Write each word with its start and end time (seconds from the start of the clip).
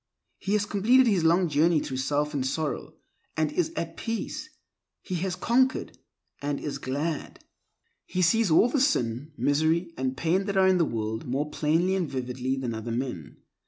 He 0.39 0.53
has 0.53 0.65
completed 0.65 1.05
his 1.05 1.23
long 1.23 1.47
journey 1.47 1.79
through 1.79 1.97
self 1.97 2.33
and 2.33 2.43
sorrow, 2.43 2.95
and 3.37 3.51
is 3.51 3.71
at 3.75 3.97
peace. 3.97 4.49
He 5.03 5.13
has 5.17 5.35
conquered, 5.35 5.95
and 6.41 6.59
is 6.59 6.79
glad. 6.79 7.45
He 8.07 8.23
sees 8.23 8.49
all 8.49 8.67
the 8.67 8.81
sin, 8.81 9.31
misery, 9.37 9.93
and 9.97 10.17
pain 10.17 10.45
that 10.45 10.57
are 10.57 10.67
in 10.67 10.79
the 10.79 10.85
world 10.85 11.27
more 11.27 11.51
plainly 11.51 11.93
and 11.93 12.09
vividly 12.09 12.55
than 12.57 12.73
other 12.73 12.91
men. 12.91 13.37